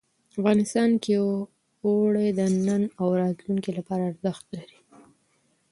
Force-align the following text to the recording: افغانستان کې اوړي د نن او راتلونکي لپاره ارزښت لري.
افغانستان 0.37 0.89
کې 1.03 1.13
اوړي 1.85 2.27
د 2.39 2.39
نن 2.67 2.83
او 3.01 3.07
راتلونکي 3.21 3.71
لپاره 3.77 4.03
ارزښت 4.11 4.45
لري. 4.57 4.79